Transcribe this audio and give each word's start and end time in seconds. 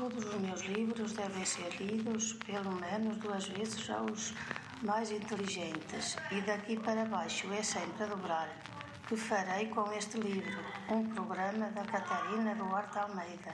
Todos 0.00 0.24
os 0.24 0.34
meus 0.36 0.62
livros 0.62 1.12
devem 1.12 1.44
ser 1.44 1.76
lidos 1.78 2.32
pelo 2.32 2.72
menos 2.72 3.18
duas 3.18 3.46
vezes 3.48 3.90
aos 3.90 4.32
mais 4.82 5.10
inteligentes, 5.10 6.16
e 6.32 6.40
daqui 6.40 6.80
para 6.80 7.04
baixo 7.04 7.52
é 7.52 7.62
sempre 7.62 8.04
a 8.04 8.06
dobrar. 8.06 8.48
Que 9.06 9.14
farei 9.14 9.68
com 9.68 9.92
este 9.92 10.18
livro? 10.18 10.58
Um 10.88 11.06
programa 11.14 11.70
da 11.72 11.84
Catarina 11.84 12.54
Duarte 12.54 12.98
Almeida. 12.98 13.52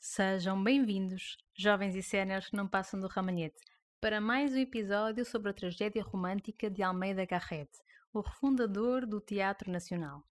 Sejam 0.00 0.64
bem-vindos, 0.64 1.36
jovens 1.54 1.94
e 1.94 2.02
séniores 2.02 2.48
que 2.48 2.56
não 2.56 2.66
passam 2.66 2.98
do 2.98 3.08
ramanhete, 3.08 3.60
para 4.00 4.22
mais 4.22 4.54
um 4.54 4.58
episódio 4.58 5.22
sobre 5.26 5.50
a 5.50 5.54
tragédia 5.54 6.02
romântica 6.02 6.70
de 6.70 6.82
Almeida 6.82 7.26
Garrett, 7.26 7.83
o 8.14 8.20
refundador 8.20 9.04
do 9.04 9.20
Teatro 9.20 9.72
Nacional. 9.72 10.22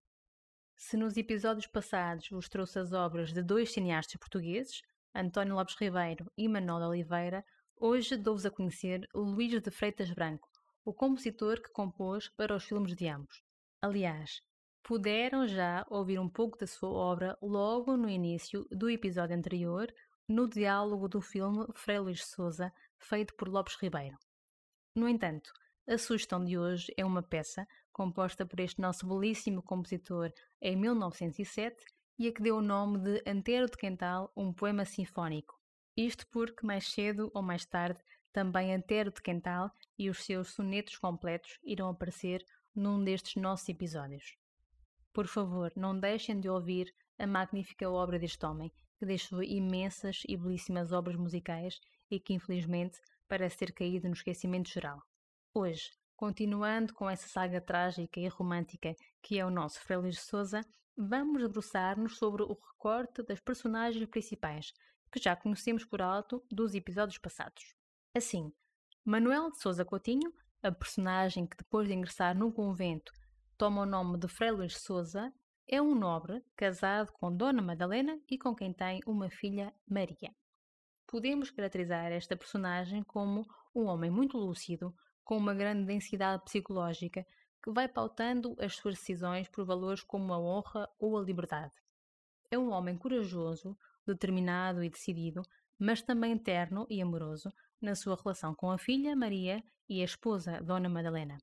Se 0.73 0.95
nos 0.95 1.17
episódios 1.17 1.67
passados 1.67 2.29
vos 2.29 2.47
trouxe 2.47 2.79
as 2.79 2.93
obras 2.93 3.33
de 3.33 3.43
dois 3.43 3.73
cineastas 3.73 4.15
portugueses, 4.15 4.81
António 5.13 5.55
Lopes 5.55 5.75
Ribeiro 5.75 6.31
e 6.37 6.47
Manuel 6.47 6.87
Oliveira, 6.87 7.43
hoje 7.75 8.15
dou-vos 8.15 8.45
a 8.45 8.49
conhecer 8.49 9.05
Luís 9.13 9.61
de 9.61 9.69
Freitas 9.69 10.09
Branco, 10.11 10.47
o 10.85 10.93
compositor 10.93 11.61
que 11.61 11.73
compôs 11.73 12.29
para 12.29 12.55
os 12.55 12.63
filmes 12.63 12.95
de 12.95 13.05
ambos. 13.09 13.43
Aliás, 13.81 14.39
puderam 14.81 15.45
já 15.45 15.85
ouvir 15.89 16.19
um 16.19 16.29
pouco 16.29 16.57
da 16.57 16.65
sua 16.65 16.89
obra 16.89 17.37
logo 17.41 17.97
no 17.97 18.09
início 18.09 18.65
do 18.71 18.89
episódio 18.89 19.35
anterior, 19.35 19.93
no 20.25 20.47
diálogo 20.47 21.09
do 21.09 21.19
filme 21.19 21.67
Frei 21.75 21.99
Luís 21.99 22.23
Souza, 22.25 22.71
feito 22.97 23.35
por 23.35 23.49
Lopes 23.49 23.75
Ribeiro. 23.75 24.17
No 24.95 25.09
entanto, 25.09 25.51
a 25.85 25.97
sugestão 25.97 26.43
de 26.43 26.57
hoje 26.57 26.93
é 26.95 27.03
uma 27.03 27.21
peça 27.21 27.67
composta 27.91 28.45
por 28.45 28.59
este 28.61 28.79
nosso 28.79 29.05
belíssimo 29.05 29.61
compositor 29.61 30.31
em 30.61 30.77
1907 30.77 31.75
e 32.17 32.27
a 32.27 32.31
que 32.31 32.41
deu 32.41 32.57
o 32.57 32.61
nome 32.61 32.99
de 32.99 33.23
Antero 33.29 33.65
de 33.65 33.77
Quental, 33.77 34.31
um 34.35 34.53
poema 34.53 34.85
sinfónico. 34.85 35.59
Isto 35.95 36.25
porque 36.27 36.65
mais 36.65 36.87
cedo 36.87 37.29
ou 37.33 37.41
mais 37.41 37.65
tarde 37.65 38.01
também 38.31 38.73
Antero 38.73 39.11
de 39.11 39.21
Quental 39.21 39.69
e 39.97 40.09
os 40.09 40.23
seus 40.23 40.53
sonetos 40.53 40.97
completos 40.97 41.59
irão 41.63 41.89
aparecer 41.89 42.43
num 42.73 43.03
destes 43.03 43.35
nossos 43.35 43.67
episódios. 43.67 44.37
Por 45.11 45.27
favor, 45.27 45.71
não 45.75 45.99
deixem 45.99 46.39
de 46.39 46.49
ouvir 46.49 46.93
a 47.19 47.27
magnífica 47.27 47.89
obra 47.89 48.17
deste 48.17 48.43
homem, 48.45 48.71
que 48.97 49.05
deixou 49.05 49.43
imensas 49.43 50.23
e 50.27 50.37
belíssimas 50.37 50.91
obras 50.91 51.17
musicais 51.17 51.79
e 52.09 52.19
que 52.19 52.33
infelizmente 52.33 52.99
parece 53.27 53.57
ter 53.57 53.73
caído 53.73 54.07
no 54.07 54.13
esquecimento 54.13 54.69
geral. 54.69 55.03
Hoje, 55.55 55.91
continuando 56.15 56.95
com 56.95 57.07
essa 57.07 57.27
saga 57.27 57.61
trágica 57.61 58.19
e 58.19 58.27
romântica 58.27 58.95
que 59.21 59.37
é 59.37 59.45
o 59.45 59.51
nosso 59.51 59.79
Frei 59.81 60.01
de 60.09 60.15
Souza, 60.15 60.65
vamos 60.97 61.43
debruçar-nos 61.43 62.17
sobre 62.17 62.41
o 62.41 62.57
recorte 62.71 63.21
das 63.21 63.39
personagens 63.39 64.03
principais, 64.09 64.73
que 65.11 65.21
já 65.21 65.35
conhecemos 65.35 65.85
por 65.85 66.01
alto 66.01 66.43
dos 66.51 66.73
episódios 66.73 67.19
passados. 67.19 67.75
Assim, 68.15 68.51
Manuel 69.05 69.51
de 69.51 69.59
Souza 69.59 69.85
Coutinho, 69.85 70.33
a 70.63 70.71
personagem 70.71 71.45
que 71.45 71.55
depois 71.55 71.87
de 71.87 71.93
ingressar 71.93 72.35
no 72.35 72.51
convento 72.51 73.13
toma 73.55 73.83
o 73.83 73.85
nome 73.85 74.17
de 74.17 74.27
Frei 74.27 74.49
Luís 74.49 74.75
Souza, 74.79 75.31
é 75.67 75.79
um 75.79 75.93
nobre 75.93 76.43
casado 76.55 77.11
com 77.13 77.31
Dona 77.31 77.61
Madalena 77.61 78.19
e 78.27 78.39
com 78.39 78.55
quem 78.55 78.73
tem 78.73 79.01
uma 79.05 79.29
filha 79.29 79.71
Maria. 79.87 80.33
Podemos 81.05 81.51
caracterizar 81.51 82.11
esta 82.11 82.35
personagem 82.35 83.03
como 83.03 83.45
um 83.75 83.83
homem 83.83 84.09
muito 84.09 84.35
lúcido, 84.35 84.95
com 85.23 85.37
uma 85.37 85.53
grande 85.53 85.85
densidade 85.85 86.43
psicológica, 86.43 87.25
que 87.63 87.71
vai 87.71 87.87
pautando 87.87 88.55
as 88.59 88.75
suas 88.75 88.95
decisões 88.95 89.47
por 89.47 89.65
valores 89.65 90.03
como 90.03 90.33
a 90.33 90.39
honra 90.39 90.89
ou 90.99 91.17
a 91.17 91.21
liberdade. 91.21 91.73
É 92.51 92.57
um 92.57 92.71
homem 92.71 92.97
corajoso, 92.97 93.77
determinado 94.05 94.83
e 94.83 94.89
decidido, 94.89 95.41
mas 95.79 96.01
também 96.01 96.37
terno 96.37 96.85
e 96.89 97.01
amoroso 97.01 97.51
na 97.81 97.95
sua 97.95 98.15
relação 98.15 98.53
com 98.53 98.69
a 98.69 98.77
filha 98.77 99.15
Maria 99.15 99.63
e 99.87 100.01
a 100.01 100.05
esposa 100.05 100.61
Dona 100.61 100.89
Madalena. 100.89 101.37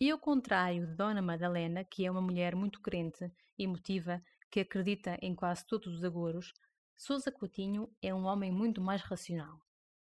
E 0.00 0.10
ao 0.10 0.18
contrário 0.18 0.86
de 0.86 0.94
Dona 0.94 1.22
Madalena, 1.22 1.84
que 1.84 2.04
é 2.04 2.10
uma 2.10 2.20
mulher 2.20 2.54
muito 2.54 2.80
crente, 2.80 3.32
emotiva, 3.58 4.20
que 4.50 4.60
acredita 4.60 5.16
em 5.22 5.34
quase 5.34 5.66
todos 5.66 5.94
os 5.94 6.04
agouros, 6.04 6.52
Sousa 6.96 7.30
Coutinho 7.32 7.88
é 8.02 8.14
um 8.14 8.24
homem 8.24 8.52
muito 8.52 8.80
mais 8.80 9.02
racional. 9.02 9.60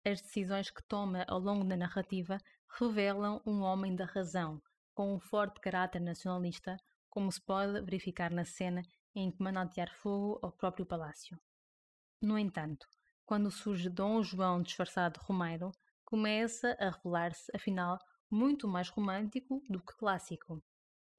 As 0.04 0.22
decisões 0.22 0.70
que 0.70 0.84
toma 0.84 1.24
ao 1.28 1.40
longo 1.40 1.64
da 1.64 1.76
narrativa 1.76 2.38
revelam 2.78 3.42
um 3.46 3.62
homem 3.62 3.96
da 3.96 4.04
razão, 4.04 4.62
com 4.94 5.16
um 5.16 5.20
forte 5.20 5.62
caráter 5.62 6.02
nacionalista, 6.02 6.76
como 7.10 7.32
se 7.32 7.42
pode 7.42 7.80
verificar 7.82 8.32
na 8.32 8.44
cena 8.44 8.82
em 9.16 9.32
que 9.32 9.42
manda 9.42 9.62
atear 9.62 9.94
fogo 9.96 10.38
ao 10.42 10.52
próprio 10.52 10.86
palácio. 10.86 11.40
No 12.22 12.38
entanto, 12.38 12.86
quando 13.26 13.50
surge 13.50 13.90
Dom 13.90 14.22
João 14.22 14.62
disfarçado 14.62 15.18
de 15.18 15.26
Romeiro, 15.26 15.72
começa 16.04 16.76
a 16.78 16.90
revelar-se, 16.90 17.50
afinal, 17.56 17.98
muito 18.30 18.68
mais 18.68 18.90
romântico 18.90 19.64
do 19.70 19.80
que 19.80 19.96
clássico. 19.96 20.62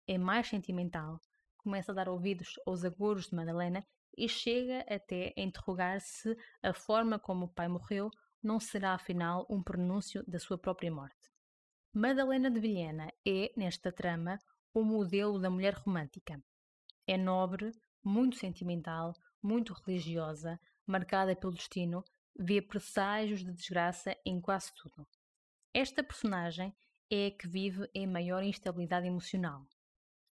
É 0.07 0.19
mais 0.19 0.49
sentimental, 0.49 1.19
começa 1.57 1.91
a 1.91 1.95
dar 1.95 2.09
ouvidos 2.09 2.61
aos 2.67 2.85
agouros 2.85 3.29
de 3.29 3.35
Madalena 3.35 3.83
e 4.15 4.29
chega 4.29 4.81
até 4.89 5.33
a 5.37 5.41
interrogar 5.41 6.01
se 6.03 6.37
a 6.63 6.75
forma 6.75 7.19
como 7.19 7.47
o 7.47 7.53
pai 7.53 7.67
morreu 7.67 8.11
não 8.43 8.61
será 8.61 8.93
afinal 8.93 9.47
um 9.49 9.63
pronúncio 9.63 10.23
da 10.29 10.39
sua 10.39 10.59
própria 10.59 10.93
morte. 10.93 11.36
Madalena 11.99 12.51
de 12.51 12.61
Vilhena 12.61 13.11
é, 13.27 13.51
nesta 13.57 13.91
trama, 13.91 14.39
o 14.75 14.85
modelo 14.85 15.39
da 15.39 15.49
mulher 15.49 15.73
romântica. 15.73 16.39
É 17.07 17.17
nobre, 17.17 17.73
muito 18.05 18.37
sentimental, 18.37 19.15
muito 19.43 19.73
religiosa, 19.73 20.61
marcada 20.87 21.35
pelo 21.35 21.55
destino, 21.55 22.05
vê 22.39 22.61
presságios 22.61 23.43
de 23.43 23.51
desgraça 23.51 24.15
em 24.27 24.43
quase 24.43 24.71
tudo. 24.75 25.09
Esta 25.73 26.05
personagem 26.05 26.77
é 27.11 27.29
a 27.29 27.31
que 27.31 27.49
vive 27.49 27.89
em 27.95 28.07
maior 28.07 28.43
instabilidade 28.43 29.07
emocional. 29.07 29.67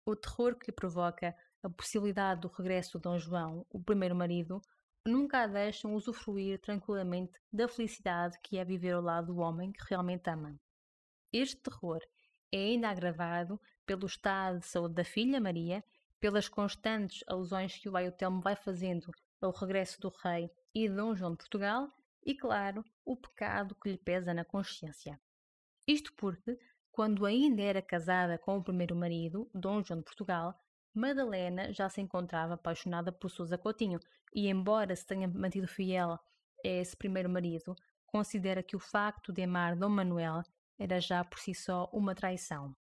O 0.03 0.15
terror 0.15 0.55
que 0.55 0.71
lhe 0.71 0.75
provoca 0.75 1.35
a 1.61 1.69
possibilidade 1.69 2.41
do 2.41 2.47
regresso 2.47 2.97
de 2.97 3.03
Dom 3.03 3.19
João, 3.19 3.67
o 3.69 3.79
primeiro 3.79 4.15
marido, 4.15 4.63
nunca 5.05 5.43
a 5.43 5.47
deixam 5.47 5.93
usufruir 5.93 6.59
tranquilamente 6.59 7.39
da 7.53 7.67
felicidade 7.67 8.39
que 8.41 8.57
é 8.57 8.65
viver 8.65 8.93
ao 8.95 9.01
lado 9.03 9.27
do 9.27 9.37
homem 9.37 9.71
que 9.71 9.85
realmente 9.87 10.27
ama. 10.27 10.59
Este 11.33 11.55
terror 11.57 12.01
é 12.51 12.57
ainda 12.57 12.89
agravado 12.89 13.59
pelo 13.85 14.05
estado 14.05 14.59
de 14.59 14.65
saúde 14.65 14.95
da 14.95 15.03
filha 15.05 15.39
Maria, 15.39 15.83
pelas 16.19 16.49
constantes 16.49 17.23
alusões 17.25 17.77
que 17.77 17.87
o 17.87 17.91
Baio 17.91 18.11
Telmo 18.11 18.41
vai 18.41 18.55
fazendo 18.55 19.09
ao 19.41 19.51
regresso 19.51 19.99
do 20.01 20.09
rei 20.09 20.51
e 20.75 20.87
de 20.87 20.95
Dom 20.95 21.15
João 21.15 21.31
de 21.31 21.37
Portugal 21.37 21.87
e, 22.23 22.35
claro, 22.35 22.83
o 23.05 23.15
pecado 23.15 23.75
que 23.75 23.89
lhe 23.89 23.97
pesa 23.97 24.33
na 24.33 24.43
consciência. 24.43 25.19
Isto 25.87 26.13
porque, 26.13 26.59
quando 26.91 27.25
ainda 27.25 27.61
era 27.61 27.81
casada 27.81 28.37
com 28.37 28.57
o 28.57 28.63
primeiro 28.63 28.95
marido, 28.95 29.49
Dom 29.53 29.81
João 29.81 29.99
de 29.99 30.05
Portugal, 30.05 30.53
Madalena 30.93 31.71
já 31.71 31.87
se 31.87 32.01
encontrava 32.01 32.55
apaixonada 32.55 33.11
por 33.11 33.31
Sousa 33.31 33.57
Coutinho 33.57 33.99
e, 34.33 34.49
embora 34.49 34.95
se 34.95 35.05
tenha 35.05 35.27
mantido 35.27 35.67
fiel 35.67 36.11
a 36.11 36.19
esse 36.63 36.95
primeiro 36.95 37.29
marido, 37.29 37.73
considera 38.05 38.61
que 38.61 38.75
o 38.75 38.79
facto 38.79 39.31
de 39.31 39.41
amar 39.43 39.77
Dom 39.77 39.89
Manuel 39.89 40.43
era 40.81 40.99
já 40.99 41.23
por 41.23 41.37
si 41.37 41.53
só 41.53 41.87
uma 41.93 42.15
traição. 42.15 42.75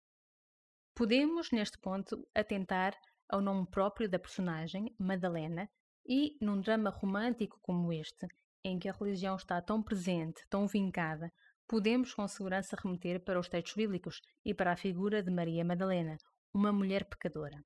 Podemos, 0.94 1.52
neste 1.52 1.80
ponto, 1.80 2.28
atentar 2.34 2.96
ao 3.28 3.42
nome 3.42 3.66
próprio 3.66 4.08
da 4.08 4.20
personagem, 4.20 4.96
Madalena, 5.00 5.68
e, 6.06 6.38
num 6.40 6.62
drama 6.62 6.92
romântico 6.92 7.60
como 7.60 7.92
este, 7.92 8.28
em 8.64 8.78
que 8.78 8.88
a 8.88 8.94
religião 8.94 9.36
está 9.36 9.60
tão 9.62 9.82
presente, 9.82 10.48
tão 10.48 10.68
vincada, 10.68 11.34
podemos 11.68 12.14
com 12.14 12.28
segurança 12.28 12.78
remeter 12.80 13.20
para 13.20 13.40
os 13.40 13.50
textos 13.50 13.74
bíblicos 13.74 14.22
e 14.46 14.54
para 14.54 14.72
a 14.72 14.78
figura 14.78 15.24
de 15.24 15.32
Maria 15.32 15.66
Madalena, 15.66 16.18
uma 16.54 16.72
mulher 16.72 17.04
pecadora. 17.06 17.66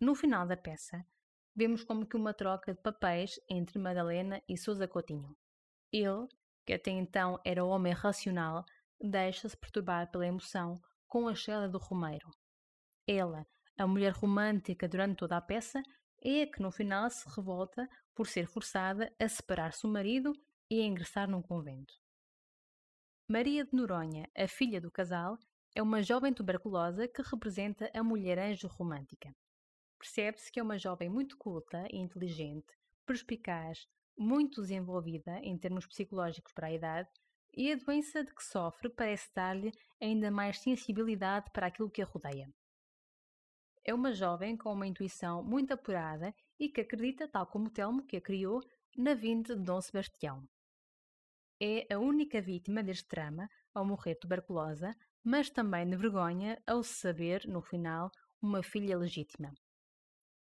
No 0.00 0.14
final 0.14 0.46
da 0.46 0.56
peça, 0.56 1.04
vemos 1.54 1.84
como 1.84 2.06
que 2.06 2.16
uma 2.16 2.32
troca 2.32 2.72
de 2.72 2.80
papéis 2.80 3.38
entre 3.50 3.78
Madalena 3.78 4.42
e 4.48 4.56
Sousa 4.56 4.88
Coutinho. 4.88 5.36
Ele, 5.92 6.26
que 6.64 6.72
até 6.72 6.90
então 6.90 7.38
era 7.44 7.64
homem 7.64 7.92
racional, 7.92 8.64
deixa-se 9.00 9.56
perturbar 9.56 10.10
pela 10.10 10.26
emoção 10.26 10.74
com 11.08 11.26
a 11.26 11.34
chela 11.34 11.68
do 11.68 11.78
Romeiro. 11.78 12.30
Ela, 13.06 13.46
a 13.76 13.86
mulher 13.86 14.12
romântica 14.12 14.88
durante 14.88 15.16
toda 15.16 15.36
a 15.36 15.40
peça, 15.40 15.82
é 16.22 16.42
a 16.42 16.50
que 16.50 16.60
no 16.60 16.70
final 16.70 17.08
se 17.10 17.28
revolta 17.34 17.88
por 18.14 18.26
ser 18.26 18.46
forçada 18.46 19.12
a 19.18 19.28
separar-se 19.28 19.82
do 19.82 19.88
marido 19.92 20.32
e 20.70 20.80
a 20.80 20.84
ingressar 20.84 21.28
num 21.28 21.42
convento. 21.42 21.94
Maria 23.26 23.64
de 23.64 23.72
Noronha, 23.72 24.28
a 24.36 24.46
filha 24.46 24.80
do 24.80 24.90
casal, 24.90 25.38
é 25.74 25.80
uma 25.80 26.02
jovem 26.02 26.32
tuberculosa 26.34 27.08
que 27.08 27.22
representa 27.22 27.90
a 27.94 28.02
mulher 28.02 28.38
anjo 28.38 28.68
romântica. 28.68 29.34
Percebe-se 29.98 30.50
que 30.50 30.58
é 30.58 30.62
uma 30.62 30.78
jovem 30.78 31.08
muito 31.08 31.36
culta 31.38 31.86
e 31.90 31.96
inteligente, 31.96 32.66
perspicaz, 33.06 33.86
muito 34.18 34.60
desenvolvida 34.60 35.38
em 35.38 35.56
termos 35.56 35.86
psicológicos 35.86 36.52
para 36.52 36.66
a 36.66 36.72
idade, 36.72 37.08
e 37.54 37.72
a 37.72 37.76
doença 37.76 38.24
de 38.24 38.34
que 38.34 38.44
sofre 38.44 38.88
parece 38.88 39.28
dar-lhe 39.34 39.72
ainda 40.00 40.30
mais 40.30 40.58
sensibilidade 40.58 41.50
para 41.52 41.66
aquilo 41.66 41.90
que 41.90 42.02
a 42.02 42.04
rodeia. 42.04 42.52
É 43.84 43.94
uma 43.94 44.12
jovem 44.12 44.56
com 44.56 44.72
uma 44.72 44.86
intuição 44.86 45.42
muito 45.42 45.72
apurada 45.72 46.34
e 46.58 46.68
que 46.68 46.82
acredita, 46.82 47.26
tal 47.26 47.46
como 47.46 47.70
Telmo, 47.70 48.04
que 48.06 48.16
a 48.16 48.20
criou, 48.20 48.60
na 48.96 49.14
vinda 49.14 49.56
de 49.56 49.62
Dom 49.62 49.80
Sebastião. 49.80 50.46
É 51.60 51.86
a 51.92 51.98
única 51.98 52.40
vítima 52.40 52.82
deste 52.82 53.08
drama 53.08 53.48
ao 53.74 53.84
morrer 53.84 54.14
tuberculosa, 54.16 54.94
mas 55.22 55.50
também 55.50 55.88
de 55.88 55.96
vergonha 55.96 56.62
ao 56.66 56.82
saber, 56.82 57.46
no 57.46 57.60
final, 57.60 58.10
uma 58.40 58.62
filha 58.62 58.96
legítima. 58.96 59.52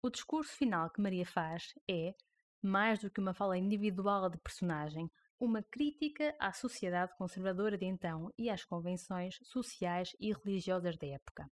O 0.02 0.10
discurso 0.10 0.52
final 0.52 0.90
que 0.90 1.00
Maria 1.00 1.26
faz 1.26 1.74
é, 1.90 2.14
mais 2.62 3.00
do 3.00 3.10
que 3.10 3.20
uma 3.20 3.34
fala 3.34 3.58
individual 3.58 4.30
de 4.30 4.38
personagem, 4.38 5.10
uma 5.38 5.62
crítica 5.62 6.34
à 6.38 6.52
sociedade 6.52 7.16
conservadora 7.16 7.78
de 7.78 7.86
então 7.86 8.32
e 8.36 8.50
às 8.50 8.64
convenções 8.64 9.38
sociais 9.42 10.14
e 10.18 10.32
religiosas 10.32 10.96
da 10.96 11.06
época. 11.06 11.50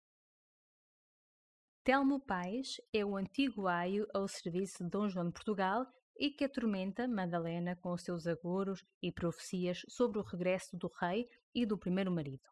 Telmo 1.84 2.20
Pais 2.20 2.76
é 2.94 3.06
o 3.06 3.16
antigo 3.16 3.68
aio 3.68 4.06
ao 4.14 4.28
serviço 4.28 4.84
de 4.84 4.90
Dom 4.90 5.08
João 5.08 5.28
de 5.28 5.34
Portugal 5.34 5.88
e 6.18 6.30
que 6.30 6.44
atormenta 6.44 7.08
Madalena 7.08 7.76
com 7.78 7.94
os 7.94 8.04
seus 8.04 8.28
agouros 8.28 8.84
e 9.02 9.12
profecias 9.12 9.82
sobre 9.88 10.20
o 10.20 10.24
regresso 10.24 10.78
do 10.78 10.92
rei 11.00 11.28
e 11.56 11.66
do 11.66 11.78
primeiro 11.78 12.12
marido. 12.12 12.50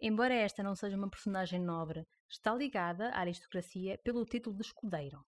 Embora 0.00 0.32
esta 0.32 0.62
não 0.62 0.74
seja 0.74 0.96
uma 0.96 1.10
personagem 1.10 1.60
nobre, 1.60 2.06
está 2.28 2.54
ligada 2.54 3.10
à 3.10 3.20
aristocracia 3.20 3.98
pelo 4.02 4.24
título 4.24 4.56
de 4.56 4.62
escudeiro. 4.62 5.24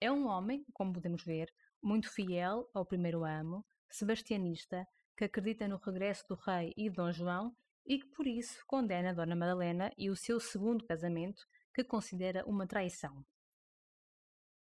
É 0.00 0.12
um 0.12 0.26
homem, 0.26 0.64
como 0.72 0.92
podemos 0.92 1.24
ver, 1.24 1.48
muito 1.82 2.12
fiel 2.12 2.68
ao 2.74 2.84
primeiro 2.84 3.24
amo, 3.24 3.64
sebastianista, 3.90 4.86
que 5.16 5.24
acredita 5.24 5.68
no 5.68 5.76
regresso 5.76 6.24
do 6.28 6.34
rei 6.34 6.72
e 6.76 6.88
de 6.88 6.96
Dom 6.96 7.12
João 7.12 7.54
e 7.84 7.98
que 7.98 8.06
por 8.06 8.26
isso 8.26 8.64
condena 8.66 9.14
Dona 9.14 9.34
Madalena 9.34 9.92
e 9.98 10.08
o 10.08 10.16
seu 10.16 10.38
segundo 10.38 10.86
casamento, 10.86 11.42
que 11.74 11.84
considera 11.84 12.44
uma 12.46 12.66
traição. 12.66 13.24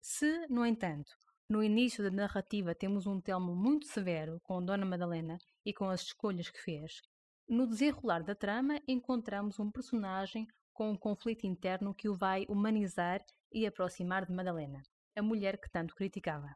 Se, 0.01 0.47
no 0.47 0.65
entanto, 0.65 1.17
no 1.49 1.63
início 1.63 2.03
da 2.03 2.11
narrativa 2.11 2.75
temos 2.75 3.05
um 3.05 3.19
Telmo 3.19 3.55
muito 3.55 3.87
severo 3.87 4.39
com 4.43 4.63
Dona 4.63 4.85
Madalena 4.85 5.37
e 5.65 5.73
com 5.73 5.89
as 5.89 6.01
escolhas 6.01 6.49
que 6.49 6.61
fez, 6.61 7.01
no 7.47 7.67
desenrolar 7.67 8.23
da 8.23 8.33
trama, 8.33 8.81
encontramos 8.87 9.59
um 9.59 9.69
personagem 9.69 10.47
com 10.73 10.89
um 10.89 10.97
conflito 10.97 11.45
interno 11.45 11.93
que 11.93 12.09
o 12.09 12.15
vai 12.15 12.43
humanizar 12.49 13.23
e 13.51 13.67
aproximar 13.67 14.25
de 14.25 14.33
Madalena, 14.33 14.81
a 15.15 15.21
mulher 15.21 15.59
que 15.59 15.69
tanto 15.69 15.95
criticava. 15.95 16.55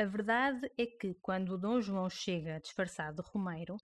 A 0.00 0.04
verdade 0.04 0.70
é 0.78 0.86
que, 0.86 1.14
quando 1.14 1.58
Dom 1.58 1.80
João 1.80 2.08
chega 2.08 2.60
disfarçado 2.60 3.20
de 3.20 3.28
Romeiro, 3.30 3.76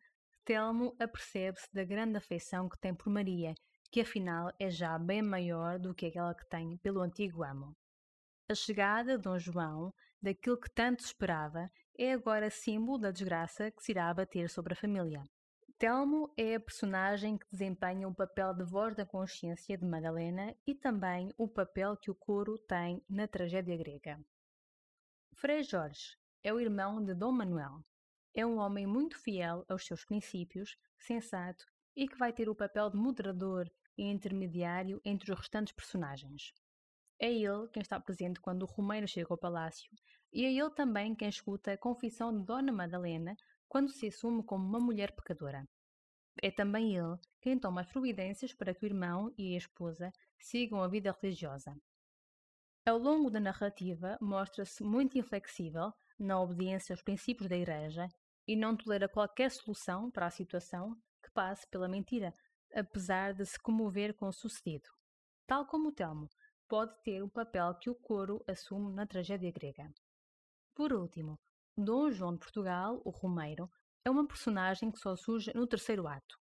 Telmo 0.44 0.94
apercebe-se 1.00 1.66
da 1.75 1.82
grande 1.82 2.16
afeição 2.16 2.69
que 2.69 2.78
tem 2.78 2.94
por 2.94 3.11
Maria, 3.11 3.52
que 3.90 4.00
afinal 4.00 4.52
é 4.56 4.70
já 4.70 4.96
bem 4.96 5.22
maior 5.22 5.76
do 5.76 5.93
que 5.93 6.06
aquela 6.06 6.32
que 6.32 6.49
tem 6.49 6.76
pelo 6.76 7.00
antigo 7.00 7.43
amo. 7.43 7.75
A 8.49 8.55
chegada 8.55 9.16
de 9.16 9.25
Dom 9.25 9.40
João, 9.40 9.93
daquilo 10.22 10.61
que 10.61 10.70
tanto 10.70 11.00
esperava, 11.00 11.69
é 11.99 12.12
agora 12.12 12.49
símbolo 12.49 12.99
da 12.99 13.10
desgraça 13.10 13.72
que 13.72 13.82
se 13.82 13.90
irá 13.90 14.08
abater 14.08 14.49
sobre 14.49 14.75
a 14.75 14.76
família. 14.76 15.20
Telmo 15.78 16.32
é 16.37 16.55
a 16.55 16.60
personagem 16.60 17.37
que 17.37 17.50
desempenha 17.50 18.06
o 18.06 18.14
papel 18.14 18.55
de 18.55 18.62
voz 18.62 18.94
da 18.94 19.05
consciência 19.05 19.76
de 19.76 19.84
Madalena 19.84 20.55
e 20.64 20.76
também 20.76 21.32
o 21.37 21.49
papel 21.49 21.96
que 21.96 22.08
o 22.08 22.14
coro 22.14 22.56
tem 22.56 23.02
na 23.10 23.26
tragédia 23.26 23.76
grega. 23.76 24.25
Frei 25.36 25.64
Jorge 25.64 26.16
é 26.44 26.54
o 26.54 26.60
irmão 26.60 27.04
de 27.04 27.12
Dom 27.12 27.32
Manuel. 27.32 27.84
É 28.32 28.46
um 28.46 28.58
homem 28.58 28.86
muito 28.86 29.19
fiel 29.19 29.64
aos 29.69 29.84
seus 29.84 30.04
princípios, 30.04 30.76
sensato 30.96 31.66
e 31.96 32.06
que 32.06 32.16
vai 32.16 32.32
ter 32.32 32.48
o 32.48 32.54
papel 32.54 32.88
de 32.88 32.96
moderador 32.96 33.69
e 33.98 34.04
intermediário 34.04 35.00
entre 35.04 35.32
os 35.32 35.38
restantes 35.38 35.72
personagens. 35.72 36.52
É 37.19 37.32
ele 37.32 37.69
quem 37.72 37.82
está 37.82 37.98
presente 37.98 38.40
quando 38.40 38.62
o 38.62 38.66
Romeiro 38.66 39.08
chega 39.08 39.26
ao 39.31 39.36
palácio 39.36 39.90
e 40.32 40.44
é 40.44 40.52
ele 40.52 40.70
também 40.70 41.16
quem 41.16 41.28
escuta 41.28 41.72
a 41.72 41.78
confissão 41.78 42.32
de 42.32 42.44
Dona 42.44 42.72
Madalena 42.72 43.36
quando 43.69 43.90
se 43.90 44.06
assume 44.06 44.44
como 44.44 44.64
uma 44.64 44.78
mulher 44.78 45.10
pecadora. 45.16 45.69
É 46.40 46.50
também 46.52 46.96
ele 46.96 47.19
quem 47.40 47.58
toma 47.58 47.81
as 47.81 47.90
providências 47.90 48.54
para 48.54 48.72
que 48.72 48.84
o 48.84 48.88
irmão 48.88 49.34
e 49.36 49.54
a 49.54 49.58
esposa 49.58 50.12
sigam 50.38 50.81
a 50.81 50.86
vida 50.86 51.14
religiosa. 51.20 51.76
Ao 52.86 52.98
longo 52.98 53.31
da 53.31 53.40
narrativa, 53.40 54.19
mostra-se 54.20 54.84
muito 54.84 55.16
inflexível 55.16 55.90
na 56.19 56.38
obediência 56.38 56.92
aos 56.92 57.00
princípios 57.00 57.48
da 57.48 57.56
Igreja 57.56 58.06
e 58.46 58.54
não 58.54 58.76
tolera 58.76 59.08
qualquer 59.08 59.50
solução 59.50 60.10
para 60.10 60.26
a 60.26 60.31
situação 60.31 60.94
que 61.22 61.31
passe 61.31 61.66
pela 61.70 61.88
mentira, 61.88 62.34
apesar 62.75 63.32
de 63.32 63.46
se 63.46 63.58
comover 63.58 64.12
com 64.12 64.28
o 64.28 64.32
sucedido. 64.34 64.90
Tal 65.46 65.64
como 65.66 65.92
Telmo, 65.92 66.28
pode 66.69 66.94
ter 67.02 67.22
o 67.22 67.28
papel 67.28 67.75
que 67.76 67.88
o 67.88 67.94
coro 67.94 68.44
assume 68.46 68.92
na 68.92 69.06
tragédia 69.06 69.50
grega. 69.50 69.90
Por 70.75 70.92
último, 70.92 71.40
Dom 71.75 72.10
João 72.10 72.34
de 72.34 72.40
Portugal, 72.40 73.00
o 73.02 73.08
Romeiro, 73.08 73.66
é 74.04 74.10
uma 74.10 74.28
personagem 74.28 74.90
que 74.90 74.98
só 74.98 75.16
surge 75.16 75.50
no 75.54 75.66
terceiro 75.66 76.06
ato. 76.06 76.38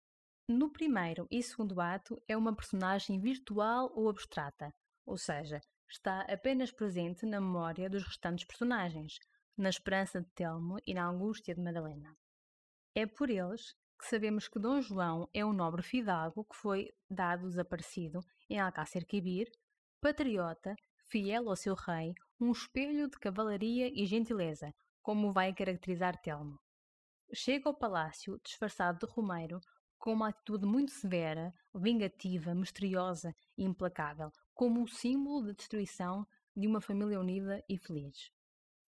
No 0.50 0.72
primeiro 0.72 1.28
e 1.30 1.44
segundo 1.44 1.80
ato 1.80 2.20
é 2.28 2.36
uma 2.36 2.56
personagem 2.56 3.20
virtual 3.20 3.92
ou 3.94 4.10
abstrata, 4.10 4.74
ou 5.06 5.20
seja, 5.20 5.62
está 5.92 6.22
apenas 6.22 6.72
presente 6.72 7.26
na 7.26 7.42
memória 7.42 7.90
dos 7.90 8.04
restantes 8.04 8.46
personagens, 8.46 9.20
na 9.58 9.70
esperança 9.70 10.22
de 10.22 10.30
Telmo 10.32 10.78
e 10.88 10.94
na 10.94 11.06
angústia 11.06 11.54
de 11.54 11.62
Madalena. 11.62 12.16
É 12.96 13.06
por 13.06 13.30
eles 13.30 13.74
que 14.00 14.08
sabemos 14.08 14.48
que 14.48 14.60
Dom 14.60 14.82
João 14.82 15.30
é 15.34 15.46
um 15.46 15.54
nobre 15.54 15.84
fidalgo 15.84 16.46
que 16.46 16.56
foi 16.56 16.90
dado 17.10 17.48
desaparecido 17.48 18.22
em 18.50 18.60
Alcácer 18.60 19.06
Quibir, 19.06 19.52
patriota, 20.02 20.76
fiel 21.08 21.50
ao 21.50 21.56
seu 21.56 21.76
rei, 21.76 22.14
um 22.40 22.52
espelho 22.52 23.10
de 23.10 23.20
cavalaria 23.20 23.92
e 23.94 24.06
gentileza, 24.06 24.74
como 25.02 25.34
vai 25.34 25.54
caracterizar 25.54 26.20
Telmo. 26.22 26.58
Chega 27.34 27.70
ao 27.70 27.78
palácio 27.78 28.40
disfarçado 28.44 29.06
de 29.06 29.14
Romeiro 29.14 29.60
com 30.00 30.14
uma 30.14 30.30
atitude 30.30 30.66
muito 30.66 30.92
severa, 30.92 31.54
vingativa, 31.76 32.56
misteriosa 32.56 33.36
e 33.58 33.64
implacável, 33.64 34.32
como 34.62 34.84
o 34.84 34.88
símbolo 34.88 35.48
de 35.48 35.56
destruição 35.56 36.24
de 36.56 36.68
uma 36.68 36.80
família 36.80 37.20
unida 37.20 37.66
e 37.68 37.80
feliz. 37.80 38.32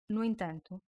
No 0.09 0.23
entanto, 0.23 0.81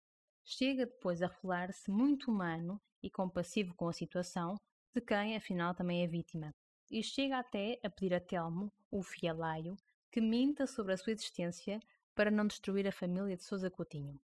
chega 0.43 0.87
depois 0.87 1.21
a 1.21 1.27
revelar-se 1.27 1.91
muito 1.91 2.31
humano 2.31 2.81
e 3.03 3.07
compassivo 3.07 3.75
com 3.75 3.87
a 3.87 3.93
situação 3.93 4.55
de 4.91 4.99
quem 4.99 5.35
afinal 5.35 5.75
também 5.75 6.03
é 6.03 6.07
vítima, 6.07 6.51
e 6.89 7.03
chega 7.03 7.37
até 7.37 7.79
a 7.83 7.91
pedir 7.91 8.15
a 8.15 8.19
Telmo, 8.19 8.73
o 8.89 9.03
fielaio, 9.03 9.77
que 10.11 10.19
minta 10.19 10.65
sobre 10.65 10.93
a 10.93 10.97
sua 10.97 11.13
existência 11.13 11.79
para 12.15 12.31
não 12.31 12.47
destruir 12.47 12.87
a 12.87 12.91
família 12.91 13.37
de 13.37 13.43
Sousa 13.43 13.69
Coutinho. 13.69 14.19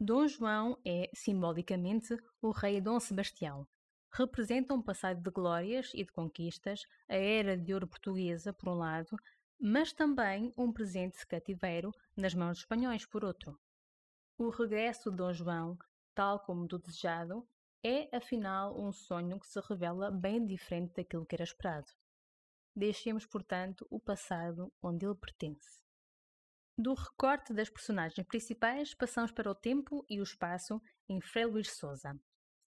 Dom 0.00 0.26
João 0.26 0.76
é, 0.84 1.08
simbolicamente, 1.14 2.18
o 2.42 2.50
rei 2.50 2.80
Dom 2.80 2.98
Sebastião. 2.98 3.64
Representa 4.10 4.74
um 4.74 4.82
passado 4.82 5.22
de 5.22 5.30
glórias 5.30 5.92
e 5.94 6.02
de 6.02 6.10
conquistas, 6.10 6.82
a 7.08 7.14
era 7.14 7.56
de 7.56 7.72
ouro 7.74 7.86
portuguesa, 7.86 8.52
por 8.52 8.70
um 8.70 8.74
lado, 8.74 9.16
mas 9.60 9.92
também 9.92 10.52
um 10.56 10.72
presente 10.72 11.18
de 11.18 11.26
cativeiro 11.26 11.92
nas 12.16 12.34
mãos 12.34 12.50
dos 12.50 12.60
espanhóis, 12.60 13.04
por 13.04 13.24
outro. 13.24 13.58
O 14.36 14.50
regresso 14.50 15.10
de 15.10 15.16
Dom 15.16 15.32
João, 15.32 15.78
tal 16.14 16.40
como 16.40 16.66
do 16.66 16.78
desejado, 16.78 17.46
é 17.82 18.16
afinal 18.16 18.80
um 18.80 18.92
sonho 18.92 19.38
que 19.38 19.46
se 19.46 19.60
revela 19.60 20.10
bem 20.10 20.44
diferente 20.44 20.94
daquilo 20.94 21.26
que 21.26 21.34
era 21.34 21.44
esperado. 21.44 21.90
Deixemos, 22.74 23.26
portanto, 23.26 23.86
o 23.90 23.98
passado 23.98 24.72
onde 24.80 25.04
ele 25.04 25.14
pertence. 25.14 25.82
Do 26.76 26.94
recorte 26.94 27.52
das 27.52 27.68
personagens 27.68 28.24
principais, 28.28 28.94
passamos 28.94 29.32
para 29.32 29.50
o 29.50 29.54
tempo 29.54 30.04
e 30.08 30.20
o 30.20 30.22
espaço 30.22 30.80
em 31.08 31.20
Frei 31.20 31.44
Luís 31.44 31.72
Souza. 31.72 32.16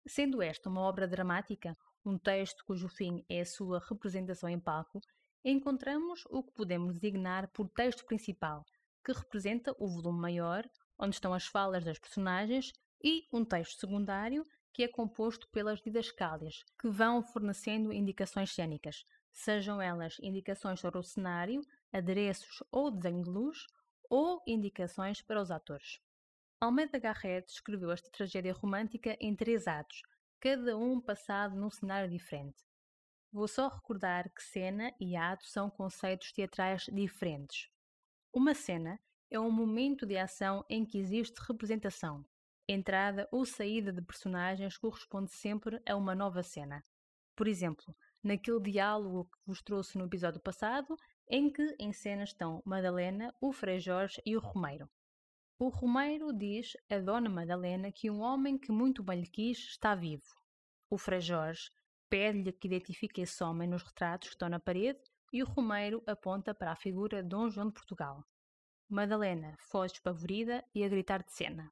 Sendo 0.07 0.41
esta 0.41 0.69
uma 0.69 0.81
obra 0.81 1.07
dramática, 1.07 1.77
um 2.03 2.17
texto 2.17 2.65
cujo 2.65 2.89
fim 2.89 3.23
é 3.29 3.41
a 3.41 3.45
sua 3.45 3.79
representação 3.87 4.49
em 4.49 4.59
palco, 4.59 4.99
encontramos 5.43 6.23
o 6.29 6.43
que 6.43 6.51
podemos 6.53 6.93
designar 6.93 7.49
por 7.51 7.69
texto 7.69 8.05
principal, 8.05 8.65
que 9.03 9.11
representa 9.11 9.75
o 9.79 9.87
volume 9.87 10.19
maior, 10.19 10.69
onde 10.97 11.15
estão 11.15 11.33
as 11.33 11.47
falas 11.47 11.83
das 11.83 11.97
personagens, 11.97 12.71
e 13.03 13.27
um 13.33 13.43
texto 13.43 13.79
secundário, 13.79 14.45
que 14.73 14.83
é 14.83 14.87
composto 14.87 15.47
pelas 15.49 15.81
didascálias, 15.81 16.63
que 16.79 16.87
vão 16.87 17.23
fornecendo 17.23 17.91
indicações 17.91 18.53
cênicas, 18.53 19.03
sejam 19.31 19.81
elas 19.81 20.17
indicações 20.21 20.79
sobre 20.79 20.99
o 20.99 21.03
cenário, 21.03 21.61
adereços 21.91 22.63
ou 22.71 22.91
desenho 22.91 23.23
de 23.23 23.29
luz, 23.29 23.65
ou 24.09 24.41
indicações 24.45 25.21
para 25.21 25.41
os 25.41 25.49
atores. 25.49 25.99
Almeida 26.59 26.99
Garrett 26.99 27.49
escreveu 27.51 27.91
esta 27.91 28.11
tragédia 28.11 28.53
romântica 28.53 29.17
em 29.19 29.35
três 29.35 29.67
atos, 29.67 30.03
cada 30.39 30.77
um 30.77 31.01
passado 31.01 31.55
num 31.55 31.71
cenário 31.71 32.09
diferente. 32.09 32.63
Vou 33.31 33.47
só 33.47 33.69
recordar 33.69 34.29
que 34.29 34.43
cena 34.43 34.93
e 34.99 35.15
ato 35.15 35.45
são 35.45 35.69
conceitos 35.69 36.33
teatrais 36.33 36.83
diferentes. 36.91 37.69
Uma 38.33 38.53
cena 38.53 38.99
é 39.29 39.39
um 39.39 39.49
momento 39.49 40.05
de 40.05 40.17
ação 40.17 40.65
em 40.69 40.85
que 40.85 40.97
existe 40.97 41.39
representação. 41.47 42.25
Entrada 42.67 43.29
ou 43.31 43.45
saída 43.45 43.93
de 43.93 44.01
personagens 44.01 44.77
corresponde 44.77 45.31
sempre 45.31 45.81
a 45.87 45.95
uma 45.95 46.13
nova 46.13 46.43
cena. 46.43 46.83
Por 47.33 47.47
exemplo, 47.47 47.95
naquele 48.21 48.59
diálogo 48.59 49.25
que 49.25 49.39
vos 49.45 49.61
trouxe 49.61 49.97
no 49.97 50.05
episódio 50.05 50.41
passado, 50.41 50.97
em 51.29 51.49
que 51.49 51.75
em 51.79 51.93
cena 51.93 52.23
estão 52.23 52.61
Madalena, 52.65 53.33
o 53.39 53.53
Frei 53.53 53.79
Jorge 53.79 54.21
e 54.25 54.35
o 54.35 54.41
Romeiro. 54.41 54.89
O 55.57 55.69
Romeiro 55.69 56.33
diz 56.33 56.73
a 56.89 56.99
Dona 56.99 57.29
Madalena 57.29 57.91
que 57.93 58.09
um 58.09 58.19
homem 58.19 58.57
que 58.57 58.73
muito 58.73 59.01
bem 59.01 59.21
lhe 59.21 59.27
quis 59.27 59.57
está 59.57 59.95
vivo. 59.95 60.25
O 60.89 60.97
Frei 60.97 61.21
Jorge 61.21 61.71
pede-lhe 62.11 62.51
que 62.51 62.67
identifique 62.67 63.21
esse 63.21 63.41
homem 63.41 63.69
nos 63.69 63.83
retratos 63.83 64.27
que 64.27 64.35
estão 64.35 64.49
na 64.49 64.59
parede 64.59 64.99
e 65.31 65.41
o 65.41 65.45
Romeiro 65.45 66.03
aponta 66.05 66.53
para 66.53 66.73
a 66.73 66.75
figura 66.75 67.23
de 67.23 67.29
Dom 67.29 67.49
João 67.49 67.67
de 67.67 67.73
Portugal. 67.73 68.21
Madalena 68.89 69.55
foge 69.71 69.93
espavorida 69.93 70.61
e 70.75 70.83
a 70.83 70.89
gritar 70.89 71.23
de 71.23 71.31
cena. 71.31 71.71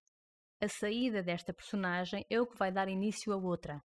A 0.62 0.70
saída 0.70 1.22
desta 1.22 1.54
personagem 1.54 2.26
é 2.30 2.40
o 2.40 2.48
que 2.48 2.58
vai 2.58 2.72
dar 2.72 2.88
início 2.88 3.34
a 3.34 3.36
outra. 3.36 3.84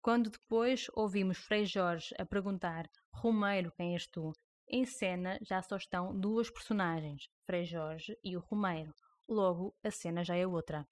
Quando 0.00 0.30
depois 0.30 0.86
ouvimos 0.94 1.38
Frei 1.38 1.64
Jorge 1.64 2.14
a 2.16 2.24
perguntar 2.24 2.88
Romeiro, 3.12 3.72
quem 3.72 3.94
és 3.94 4.06
tu? 4.06 4.32
Em 4.68 4.84
cena 4.84 5.36
já 5.42 5.60
só 5.62 5.76
estão 5.76 6.16
duas 6.16 6.48
personagens, 6.48 7.28
Frei 7.44 7.64
Jorge 7.64 8.16
e 8.22 8.36
o 8.36 8.40
Romeiro. 8.40 8.94
Logo, 9.28 9.74
a 9.82 9.90
cena 9.90 10.22
já 10.22 10.36
é 10.36 10.46
outra. 10.46 10.86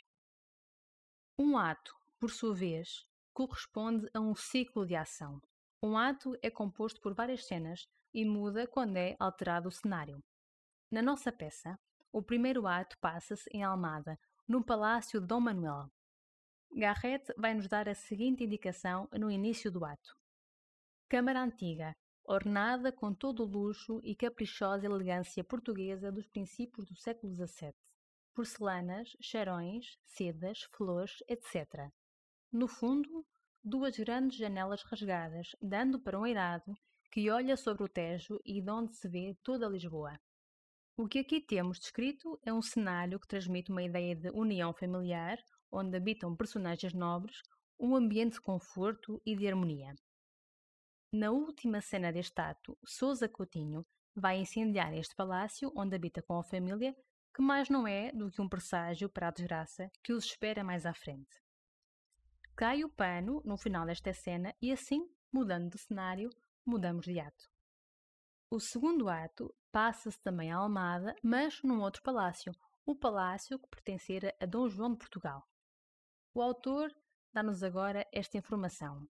Um 1.39 1.57
ato, 1.57 1.95
por 2.19 2.31
sua 2.31 2.55
vez, 2.55 3.07
corresponde 3.33 4.09
a 4.13 4.21
um 4.21 4.35
ciclo 4.35 4.87
de 4.87 4.95
ação. 4.95 5.41
Um 5.83 5.97
ato 5.97 6.37
é 6.43 6.51
composto 6.51 7.01
por 7.01 7.15
várias 7.15 7.47
cenas 7.47 7.87
e 8.13 8.25
muda 8.25 8.67
quando 8.67 8.97
é 8.97 9.17
alterado 9.19 9.69
o 9.69 9.73
cenário. 9.73 10.23
Na 10.91 11.01
nossa 11.01 11.33
peça, 11.33 11.79
o 12.13 12.23
primeiro 12.23 12.67
ato 12.67 12.99
passa-se 12.99 13.49
em 13.53 13.63
Almada, 13.63 14.19
no 14.47 14.65
Palácio 14.65 15.21
de 15.21 15.27
Dom 15.27 15.41
Manuel. 15.41 15.89
Garrett 16.73 17.33
vai 17.37 17.55
nos 17.55 17.69
dar 17.69 17.89
a 17.89 17.95
seguinte 17.95 18.45
indicação 18.45 19.09
no 19.13 19.31
início 19.31 19.71
do 19.71 19.85
ato: 19.85 20.17
Câmara 21.09 21.43
antiga, 21.43 21.97
ornada 22.25 22.93
com 22.93 23.15
todo 23.15 23.45
o 23.45 23.47
luxo 23.47 24.01
e 24.03 24.15
caprichosa 24.15 24.87
elegância 24.87 25.43
portuguesa 25.43 26.13
dos 26.13 26.29
princípios 26.29 26.87
do 26.87 26.97
século 26.97 27.35
XVII. 27.35 27.73
Porcelanas, 28.35 29.17
charões, 29.21 29.99
sedas, 30.05 30.63
flores, 30.73 31.23
etc. 31.29 31.91
No 32.52 32.66
fundo, 32.66 33.25
duas 33.62 33.97
grandes 33.97 34.37
janelas 34.37 34.83
rasgadas, 34.83 35.54
dando 35.62 36.00
para 36.00 36.19
um 36.19 36.26
eirado 36.26 36.75
que 37.12 37.30
olha 37.30 37.57
sobre 37.57 37.85
o 37.85 37.88
Tejo 37.88 38.40
e 38.45 38.61
de 38.61 38.69
onde 38.69 38.97
se 38.97 39.09
vê 39.09 39.37
toda 39.45 39.69
Lisboa. 39.69 40.19
O 40.97 41.07
que 41.07 41.21
aqui 41.21 41.40
temos 41.40 41.78
descrito 41.78 42.40
é 42.45 42.52
um 42.52 42.61
cenário 42.61 43.21
que 43.21 43.28
transmite 43.28 43.71
uma 43.71 43.85
ideia 43.85 44.16
de 44.16 44.30
união 44.30 44.75
familiar, 44.75 45.38
onde 45.71 45.97
habitam 45.97 46.35
personagens 46.35 46.92
nobres, 46.92 47.40
um 47.78 47.95
ambiente 47.95 48.35
de 48.35 48.40
conforto 48.40 49.23
e 49.25 49.37
de 49.37 49.47
harmonia. 49.47 49.95
Na 51.12 51.30
última 51.30 51.80
cena 51.80 52.12
deste 52.12 52.40
ato, 52.40 52.76
Sousa 52.85 53.28
Coutinho 53.28 53.87
vai 54.12 54.40
incendiar 54.40 54.92
este 54.92 55.14
palácio 55.14 55.73
onde 55.76 55.95
habita 55.95 56.21
com 56.21 56.37
a 56.37 56.42
família, 56.42 56.97
que 57.33 57.42
mais 57.42 57.69
não 57.69 57.87
é 57.87 58.11
do 58.11 58.28
que 58.28 58.42
um 58.42 58.49
presságio 58.49 59.09
para 59.09 59.28
a 59.28 59.33
desgraça 59.33 59.88
que 60.02 60.12
os 60.12 60.25
espera 60.25 60.64
mais 60.64 60.85
à 60.85 60.92
frente. 60.92 61.38
Cai 62.61 62.85
o 62.85 62.90
pano 62.90 63.40
no 63.43 63.57
final 63.57 63.87
desta 63.87 64.12
cena 64.12 64.55
e 64.61 64.71
assim, 64.71 65.09
mudando 65.33 65.71
de 65.71 65.79
cenário, 65.79 66.29
mudamos 66.62 67.07
de 67.07 67.19
ato. 67.19 67.50
O 68.50 68.61
segundo 68.61 69.09
ato 69.09 69.50
passa-se 69.73 70.21
também 70.21 70.52
a 70.52 70.59
Almada, 70.59 71.17
mas 71.25 71.62
num 71.62 71.81
outro 71.81 72.02
palácio, 72.02 72.52
o 72.85 72.95
palácio 72.95 73.59
que 73.59 73.67
pertencera 73.71 74.37
a 74.38 74.45
Dom 74.45 74.69
João 74.69 74.93
de 74.93 74.99
Portugal. 74.99 75.43
O 76.35 76.43
autor 76.43 76.95
dá-nos 77.33 77.62
agora 77.62 78.07
esta 78.12 78.37
informação. 78.37 79.09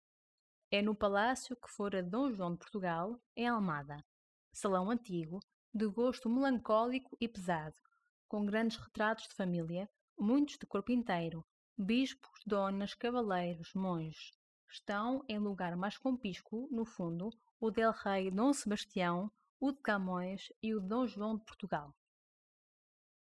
É 0.69 0.83
no 0.83 0.97
palácio 0.97 1.55
que 1.55 1.71
fora 1.71 2.03
Dom 2.03 2.33
João 2.33 2.51
de 2.51 2.59
Portugal, 2.59 3.17
em 3.37 3.47
Almada. 3.47 4.05
Salão 4.53 4.91
antigo, 4.91 5.39
de 5.73 5.87
gosto 5.87 6.29
melancólico 6.29 7.17
e 7.21 7.29
pesado, 7.29 7.77
com 8.27 8.45
grandes 8.45 8.77
retratos 8.77 9.29
de 9.29 9.37
família, 9.37 9.89
muitos 10.19 10.57
de 10.59 10.67
corpo 10.67 10.91
inteiro, 10.91 11.47
bispos, 11.79 12.41
donas, 12.47 12.95
cavaleiros, 12.95 13.75
monges. 13.75 14.33
Estão 14.69 15.23
em 15.29 15.39
lugar 15.39 15.77
mais 15.77 15.99
compisco, 15.99 16.69
no 16.71 16.85
fundo, 16.85 17.31
o 17.61 17.71
del 17.71 17.93
rei 17.93 18.31
Dom 18.31 18.53
Sebastião, 18.53 19.31
o 19.61 19.73
de 19.73 19.81
Camões 19.81 20.51
e 20.63 20.75
o 20.75 20.81
Dom 20.81 21.07
João 21.07 21.37
de 21.37 21.45
Portugal. 21.45 21.95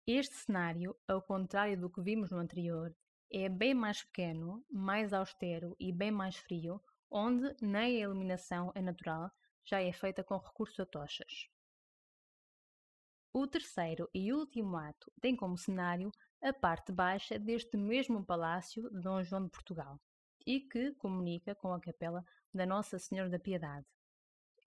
Este 0.06 0.34
cenário, 0.34 0.96
ao 1.06 1.20
contrário 1.20 1.78
do 1.78 1.90
que 1.90 2.00
vimos 2.00 2.30
no 2.30 2.38
anterior, 2.38 2.96
é 3.30 3.48
bem 3.48 3.74
mais 3.74 4.02
pequeno, 4.02 4.64
mais 4.70 5.12
austero 5.12 5.76
e 5.78 5.92
bem 5.92 6.10
mais 6.10 6.36
frio, 6.36 6.82
onde 7.10 7.54
nem 7.60 7.96
a 7.96 8.04
iluminação 8.04 8.72
é 8.74 8.80
natural, 8.80 9.30
já 9.62 9.82
é 9.82 9.92
feita 9.92 10.24
com 10.24 10.38
recurso 10.38 10.80
a 10.80 10.86
tochas. 10.86 11.50
O 13.30 13.46
terceiro 13.46 14.08
e 14.14 14.32
último 14.32 14.78
ato 14.78 15.12
tem 15.20 15.36
como 15.36 15.58
cenário 15.58 16.10
a 16.40 16.52
parte 16.52 16.92
baixa 16.92 17.38
deste 17.38 17.76
mesmo 17.76 18.24
palácio 18.24 18.88
de 18.90 19.00
Dom 19.00 19.22
João 19.22 19.44
de 19.44 19.50
Portugal 19.50 20.00
e 20.46 20.60
que 20.60 20.92
comunica 20.94 21.54
com 21.54 21.72
a 21.72 21.80
capela 21.80 22.24
da 22.54 22.64
Nossa 22.64 22.98
Senhora 22.98 23.28
da 23.28 23.38
Piedade. 23.38 23.86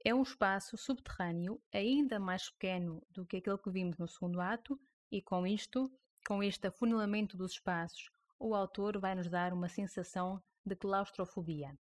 É 0.04 0.14
um 0.14 0.22
espaço 0.22 0.78
subterrâneo 0.78 1.62
ainda 1.74 2.20
mais 2.20 2.50
pequeno 2.50 3.02
do 3.10 3.26
que 3.26 3.38
aquele 3.38 3.58
que 3.58 3.72
vimos 3.72 3.98
no 3.98 4.08
segundo 4.08 4.42
ato 4.42 4.80
e 5.12 5.22
com 5.22 5.46
isto, 5.46 5.92
com 6.28 6.44
este 6.44 6.68
afunilamento 6.68 7.38
dos 7.38 7.54
espaços, 7.54 8.12
o 8.40 8.56
autor 8.56 9.00
vai 9.00 9.16
nos 9.16 9.30
dar 9.30 9.54
uma 9.54 9.70
sensação 9.70 10.42
de 10.66 10.76
claustrofobia. 10.76 11.78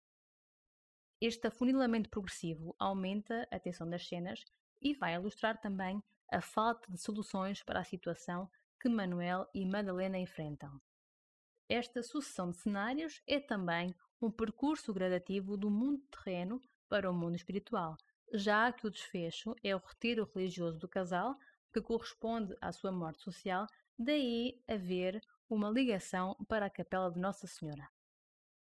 Este 1.22 1.48
afunilamento 1.48 2.10
progressivo 2.10 2.76
aumenta 2.78 3.48
a 3.52 3.60
tensão 3.60 3.90
das 3.90 4.08
cenas 4.08 4.44
e 4.82 4.94
vai 4.94 5.16
ilustrar 5.16 5.60
também 5.60 6.04
a 6.32 6.42
falta 6.42 6.92
de 6.92 7.00
soluções 7.00 7.64
para 7.64 7.80
a 7.80 7.84
situação 7.84 8.50
que 8.88 8.94
Manuel 8.94 9.46
e 9.54 9.66
Madalena 9.66 10.18
enfrentam. 10.18 10.80
Esta 11.68 12.02
sucessão 12.02 12.52
de 12.52 12.56
cenários 12.56 13.22
é 13.28 13.38
também 13.38 13.94
um 14.22 14.32
percurso 14.32 14.94
gradativo 14.94 15.58
do 15.58 15.70
mundo 15.70 16.02
terreno 16.10 16.62
para 16.88 17.12
o 17.12 17.14
mundo 17.14 17.36
espiritual, 17.36 17.98
já 18.34 18.72
que 18.72 18.88
o 18.88 18.90
desfecho 18.90 19.54
é 19.62 19.76
o 19.76 19.82
retiro 19.86 20.32
religioso 20.34 20.80
do 20.80 20.88
casal, 20.88 21.36
que 21.74 21.82
corresponde 21.82 22.56
à 22.62 22.72
sua 22.72 22.94
morte 22.94 23.22
social, 23.22 23.68
daí 24.00 24.64
haver 24.66 25.22
uma 25.50 25.70
ligação 25.70 26.34
para 26.48 26.68
a 26.68 26.70
capela 26.70 27.12
de 27.12 27.20
Nossa 27.20 27.46
Senhora. 27.46 27.90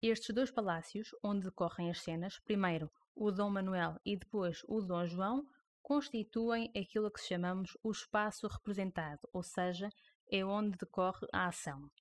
Estes 0.01 0.33
dois 0.33 0.51
palácios, 0.51 1.09
onde 1.21 1.47
decorrem 1.47 1.89
as 1.89 1.99
cenas, 1.99 2.39
primeiro 2.39 2.89
o 3.13 3.29
Dom 3.29 3.49
Manuel 3.49 3.99
e 4.05 4.15
depois 4.15 4.63
o 4.69 4.79
Dom 4.79 5.05
João, 5.05 5.45
constituem 5.81 6.71
aquilo 6.77 7.11
que 7.11 7.19
chamamos 7.19 7.77
o 7.83 7.91
espaço 7.91 8.47
representado, 8.47 9.27
ou 9.33 9.43
seja, 9.43 9.89
é 10.33 10.43
onde 10.43 10.75
decorre 10.79 11.27
a 11.31 11.45
ação. 11.45 11.91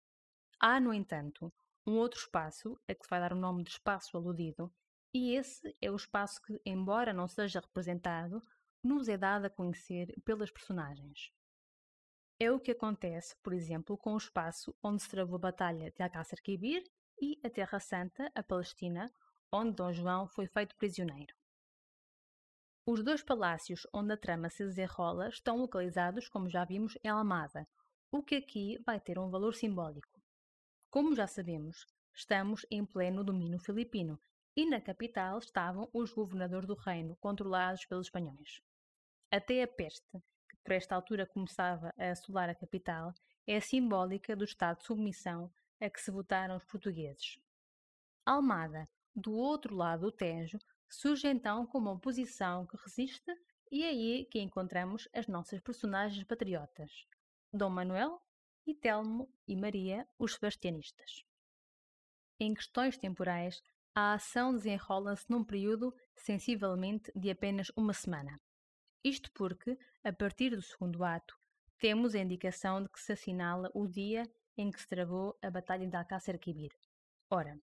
Há, 0.59 0.81
no 0.81 0.95
entanto, 0.95 1.53
um 1.87 1.99
outro 1.99 2.19
espaço, 2.19 2.81
a 2.89 2.95
que 2.95 3.05
se 3.05 3.11
vai 3.11 3.21
dar 3.21 3.35
o 3.35 3.39
nome 3.39 3.62
de 3.62 3.73
espaço 3.73 4.17
aludido, 4.17 4.73
e 5.12 5.35
esse 5.35 5.77
é 5.83 5.91
o 5.91 5.97
espaço 5.97 6.41
que, 6.41 6.59
embora 6.65 7.12
não 7.12 7.29
seja 7.29 7.61
representado, 7.61 8.41
nos 8.83 9.07
é 9.07 9.19
dado 9.19 9.45
a 9.45 9.51
conhecer 9.51 10.15
pelas 10.25 10.51
personagens. 10.51 11.31
É 12.41 12.51
o 12.51 12.59
que 12.59 12.71
acontece, 12.71 13.37
por 13.43 13.53
exemplo, 13.53 13.99
com 13.99 14.15
o 14.15 14.17
espaço 14.17 14.75
onde 14.83 15.03
se 15.03 15.11
travou 15.11 15.37
a 15.37 15.41
Batalha 15.51 15.93
de 15.93 16.03
Alcácer 16.03 16.41
Quibir 16.43 16.83
e 17.21 17.39
a 17.45 17.51
Terra 17.51 17.79
Santa, 17.81 18.33
a 18.35 18.43
Palestina, 18.43 19.12
onde 19.53 19.77
Dom 19.77 19.93
João 19.93 20.27
foi 20.27 20.47
feito 20.47 20.75
prisioneiro. 20.77 21.35
Os 22.87 23.05
dois 23.05 23.23
palácios 23.23 23.87
onde 23.93 24.15
a 24.15 24.17
trama 24.17 24.49
se 24.49 24.65
desenrola 24.65 25.29
estão 25.29 25.59
localizados, 25.59 26.29
como 26.29 26.49
já 26.49 26.65
vimos, 26.65 26.99
em 27.05 27.09
Almada, 27.09 27.69
o 28.12 28.23
que 28.23 28.35
aqui 28.35 28.78
vai 28.85 29.00
ter 29.00 29.19
um 29.19 29.31
valor 29.31 29.54
simbólico. 29.54 30.21
Como 30.90 31.16
já 31.16 31.26
sabemos, 31.26 31.87
estamos 32.14 32.66
em 32.71 32.85
pleno 32.85 33.25
domínio 33.25 33.59
filipino 33.59 34.21
e 34.54 34.66
na 34.66 34.83
capital 34.83 35.38
estavam 35.38 35.88
os 35.95 36.12
governadores 36.12 36.66
do 36.66 36.75
reino, 36.75 37.16
controlados 37.16 37.87
pelos 37.87 38.09
espanhóis. 38.09 38.61
Até 39.31 39.62
a 39.62 39.66
peste, 39.66 40.19
que 40.47 40.57
por 40.62 40.73
esta 40.73 40.95
altura 40.95 41.25
começava 41.25 41.90
a 41.97 42.11
assolar 42.11 42.50
a 42.50 42.54
capital, 42.54 43.14
é 43.47 43.59
simbólica 43.61 44.37
do 44.37 44.45
estado 44.45 44.81
de 44.81 44.85
submissão 44.85 45.50
a 45.81 45.88
que 45.88 45.99
se 45.99 46.11
votaram 46.11 46.59
os 46.59 46.64
portugueses. 46.66 47.38
Almada, 48.26 48.87
do 49.16 49.33
outro 49.33 49.75
lado 49.75 50.02
do 50.02 50.12
Tejo, 50.12 50.59
surge 50.87 51.28
então 51.28 51.66
como 51.66 51.90
uma 51.90 51.99
posição 51.99 52.66
que 52.66 52.76
resiste 52.76 53.33
e 53.71 53.83
é 53.85 53.88
aí 53.88 54.26
que 54.26 54.38
encontramos 54.38 55.09
as 55.14 55.26
nossas 55.26 55.61
personagens 55.61 56.23
patriotas, 56.25 57.07
Dom 57.54 57.68
Manuel 57.68 58.18
e 58.66 58.75
Telmo 58.75 59.30
e 59.47 59.54
Maria, 59.54 60.09
os 60.18 60.35
sebastianistas. 60.35 61.23
Em 62.40 62.54
questões 62.54 62.97
temporais, 62.97 63.62
a 63.94 64.14
ação 64.14 64.54
desenrola-se 64.54 65.30
num 65.30 65.44
período 65.44 65.94
sensivelmente 66.16 67.12
de 67.14 67.30
apenas 67.30 67.71
uma 67.76 67.92
semana. 67.92 68.40
Isto 69.04 69.30
porque, 69.32 69.78
a 70.02 70.11
partir 70.11 70.56
do 70.56 70.62
segundo 70.62 71.04
ato, 71.04 71.38
temos 71.78 72.14
a 72.14 72.21
indicação 72.21 72.82
de 72.82 72.88
que 72.88 72.99
se 72.99 73.12
assinala 73.12 73.71
o 73.75 73.87
dia 73.87 74.26
em 74.56 74.71
que 74.71 74.80
se 74.80 74.88
travou 74.88 75.37
a 75.42 75.50
Batalha 75.50 75.87
de 75.87 75.94
Alcácer 75.94 76.38
Quibir. 76.38 76.73
Ora, 77.28 77.61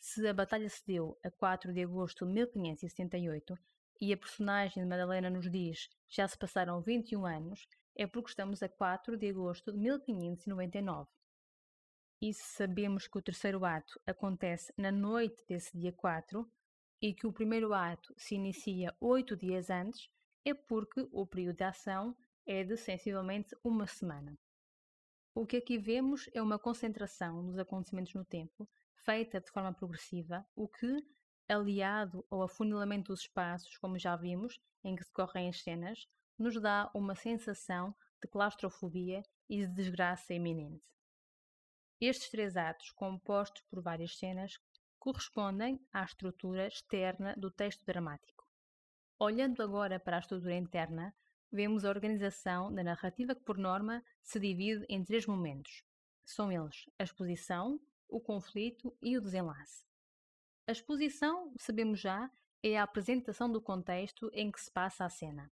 se 0.00 0.26
a 0.26 0.34
batalha 0.34 0.68
se 0.68 0.84
deu 0.84 1.16
a 1.22 1.30
4 1.30 1.72
de 1.72 1.84
agosto 1.84 2.26
de 2.26 2.32
1578, 2.32 3.56
e 4.00 4.12
a 4.12 4.16
personagem 4.16 4.82
de 4.82 4.88
Madalena 4.88 5.28
nos 5.30 5.48
diz 5.48 5.88
já 6.08 6.26
se 6.26 6.36
passaram 6.36 6.80
21 6.80 7.26
anos, 7.26 7.68
é 7.96 8.06
porque 8.06 8.30
estamos 8.30 8.62
a 8.62 8.68
4 8.68 9.16
de 9.16 9.28
agosto 9.28 9.72
de 9.72 9.78
1599. 9.78 11.08
E 12.22 12.34
se 12.34 12.42
sabemos 12.42 13.08
que 13.08 13.18
o 13.18 13.22
terceiro 13.22 13.64
ato 13.64 13.98
acontece 14.06 14.72
na 14.76 14.92
noite 14.92 15.42
desse 15.48 15.76
dia 15.76 15.92
4 15.92 16.46
e 17.00 17.14
que 17.14 17.26
o 17.26 17.32
primeiro 17.32 17.72
ato 17.72 18.14
se 18.16 18.34
inicia 18.34 18.94
oito 19.00 19.36
dias 19.36 19.70
antes, 19.70 20.08
é 20.44 20.52
porque 20.52 21.08
o 21.12 21.26
período 21.26 21.56
de 21.56 21.64
ação 21.64 22.16
é 22.46 22.62
de 22.62 22.76
sensivelmente 22.76 23.56
uma 23.64 23.86
semana. 23.86 24.38
O 25.34 25.46
que 25.46 25.56
aqui 25.56 25.78
vemos 25.78 26.28
é 26.34 26.42
uma 26.42 26.58
concentração 26.58 27.44
dos 27.46 27.58
acontecimentos 27.58 28.12
no 28.14 28.24
tempo, 28.24 28.68
feita 28.96 29.40
de 29.40 29.50
forma 29.50 29.72
progressiva, 29.72 30.46
o 30.54 30.68
que, 30.68 31.02
aliado 31.48 32.26
ao 32.30 32.42
afunilamento 32.42 33.12
dos 33.12 33.20
espaços, 33.20 33.78
como 33.78 33.98
já 33.98 34.16
vimos, 34.16 34.60
em 34.84 34.96
que 34.96 35.04
decorrem 35.04 35.48
as 35.48 35.62
cenas, 35.62 36.06
nos 36.40 36.60
dá 36.60 36.90
uma 36.94 37.14
sensação 37.14 37.94
de 38.20 38.26
claustrofobia 38.26 39.22
e 39.48 39.58
de 39.58 39.66
desgraça 39.66 40.32
iminente. 40.32 40.82
Estes 42.00 42.30
três 42.30 42.56
atos, 42.56 42.90
compostos 42.92 43.62
por 43.68 43.82
várias 43.82 44.16
cenas, 44.16 44.58
correspondem 44.98 45.78
à 45.92 46.02
estrutura 46.02 46.66
externa 46.66 47.34
do 47.36 47.50
texto 47.50 47.84
dramático. 47.84 48.46
Olhando 49.18 49.62
agora 49.62 50.00
para 50.00 50.16
a 50.16 50.20
estrutura 50.20 50.54
interna, 50.54 51.14
vemos 51.52 51.84
a 51.84 51.90
organização 51.90 52.72
da 52.72 52.82
narrativa 52.82 53.34
que, 53.34 53.44
por 53.44 53.58
norma, 53.58 54.02
se 54.22 54.40
divide 54.40 54.86
em 54.88 55.04
três 55.04 55.26
momentos. 55.26 55.84
São 56.24 56.50
eles 56.50 56.88
a 56.98 57.04
exposição, 57.04 57.78
o 58.08 58.18
conflito 58.18 58.96
e 59.02 59.18
o 59.18 59.20
desenlace. 59.20 59.84
A 60.66 60.72
exposição, 60.72 61.52
sabemos 61.58 62.00
já, 62.00 62.30
é 62.62 62.78
a 62.78 62.82
apresentação 62.82 63.50
do 63.50 63.60
contexto 63.60 64.30
em 64.32 64.50
que 64.50 64.60
se 64.60 64.70
passa 64.70 65.04
a 65.04 65.10
cena. 65.10 65.50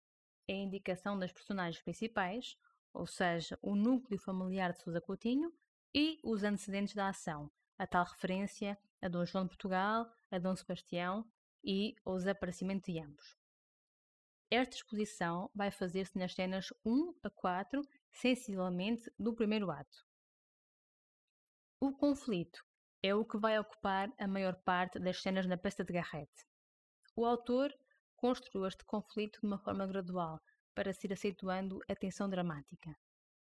É 0.48 0.54
a 0.54 0.58
indicação 0.58 1.20
das 1.20 1.32
personagens 1.32 1.82
principais, 1.84 2.58
ou 2.94 3.06
seja, 3.06 3.60
o 3.62 3.76
núcleo 3.76 4.20
familiar 4.20 4.72
de 4.72 4.80
Sousa 4.82 5.02
Coutinho 5.02 5.54
e 5.94 6.20
os 6.24 6.44
antecedentes 6.44 6.96
da 6.96 7.10
ação, 7.10 7.52
a 7.78 7.86
tal 7.86 8.06
referência 8.06 8.78
a 9.02 9.08
Dom 9.08 9.26
João 9.26 9.44
de 9.44 9.50
Portugal, 9.50 10.12
a 10.32 10.40
Dom 10.40 10.56
Sebastião 10.56 11.30
e 11.64 11.96
o 12.06 12.16
desaparecimento 12.16 12.92
de 12.92 13.00
ambos. 13.00 13.38
Esta 14.50 14.78
exposição 14.78 15.52
vai 15.54 15.70
fazer-se 15.70 16.18
nas 16.18 16.34
cenas 16.34 16.74
1 16.86 17.16
a 17.22 17.30
4, 17.30 17.82
sensivelmente 18.12 19.12
do 19.20 19.36
primeiro 19.36 19.70
ato. 19.70 20.06
O 21.82 21.92
conflito 21.92 22.66
é 23.04 23.14
o 23.14 23.26
que 23.26 23.38
vai 23.38 23.60
ocupar 23.60 24.10
a 24.18 24.28
maior 24.28 24.56
parte 24.64 25.00
das 25.00 25.22
cenas 25.22 25.46
na 25.46 25.58
peça 25.58 25.84
de 25.84 25.94
Garrett. 25.94 26.32
O 27.16 27.26
autor 27.26 27.74
construiu 28.18 28.68
este 28.68 28.84
conflito 28.84 29.40
de 29.40 29.48
uma 29.48 29.60
forma 29.60 29.88
gradual 29.88 30.42
para 30.76 30.92
se 30.92 31.08
ir 31.08 31.14
a 31.88 31.96
tensão 31.96 32.30
dramática. 32.30 32.96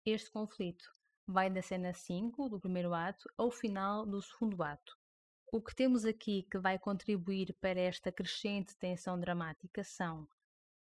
Este 0.06 0.30
conflito 0.30 0.84
vai 1.26 1.50
da 1.50 1.60
cena 1.60 1.92
5 1.92 2.48
do 2.48 2.58
primeiro 2.58 2.94
ato 2.94 3.28
ao 3.36 3.50
final 3.50 4.06
do 4.06 4.22
segundo 4.22 4.62
ato. 4.62 4.96
O 5.52 5.60
que 5.60 5.74
temos 5.74 6.04
aqui 6.04 6.44
que 6.50 6.58
vai 6.58 6.78
contribuir 6.78 7.54
para 7.60 7.80
esta 7.80 8.10
crescente 8.10 8.76
tensão 8.76 9.18
dramática 9.18 9.84
são 9.84 10.26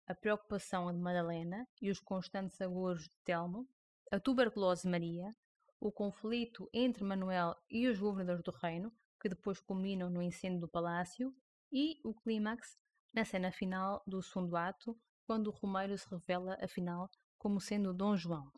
a 0.08 0.14
preocupação 0.14 0.92
de 0.92 1.00
Madalena 1.00 1.68
e 1.82 1.90
os 1.90 2.00
constantes 2.00 2.60
agoros 2.62 3.04
de 3.04 3.16
Telmo, 3.24 3.68
a 4.12 4.20
tuberculose 4.20 4.84
de 4.84 4.90
Maria, 4.90 5.32
o 5.80 5.92
conflito 5.92 6.70
entre 6.74 7.04
Manuel 7.04 7.56
e 7.70 7.88
os 7.88 8.00
governadores 8.00 8.44
do 8.44 8.52
reino, 8.52 8.92
que 9.20 9.30
depois 9.30 9.60
culminam 9.60 10.10
no 10.10 10.22
incêndio 10.22 10.60
do 10.60 10.68
palácio, 10.68 11.36
e 11.72 12.00
o 12.04 12.14
clímax 12.14 12.78
na 13.16 13.24
cena 13.24 13.50
final 13.50 14.04
do 14.06 14.22
segundo 14.22 14.58
ato, 14.58 15.00
quando 15.26 15.48
o 15.48 15.52
Romeiro 15.52 15.98
se 15.98 16.06
revela, 16.10 16.58
afinal, 16.62 17.10
como 17.38 17.62
sendo 17.62 17.94
Dom 17.94 18.18
João. 18.18 18.52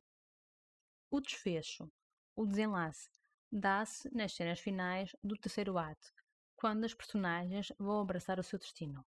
O 1.11 1.21
desfecho, 1.21 1.87
o 2.35 2.43
desenlace, 2.43 3.07
dá-se 3.51 4.09
nas 4.11 4.33
cenas 4.33 4.59
finais 4.59 5.15
do 5.23 5.37
terceiro 5.37 5.77
ato, 5.77 6.11
quando 6.55 6.85
as 6.85 6.93
personagens 6.95 7.71
vão 7.77 8.01
abraçar 8.01 8.39
o 8.39 8.43
seu 8.43 8.57
destino. 8.57 9.05